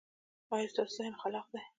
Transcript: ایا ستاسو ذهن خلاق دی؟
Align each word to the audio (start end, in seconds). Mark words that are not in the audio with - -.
ایا 0.55 0.67
ستاسو 0.71 0.95
ذهن 0.97 1.13
خلاق 1.21 1.47
دی؟ 1.53 1.61